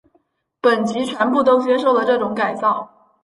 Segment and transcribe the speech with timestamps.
[0.59, 2.91] 本级全部都接受了这种改造。